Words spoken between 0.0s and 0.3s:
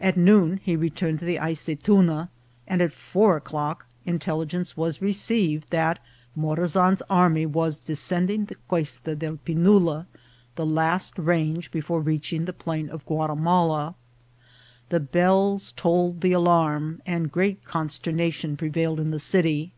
At